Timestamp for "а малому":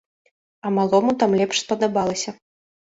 0.65-1.11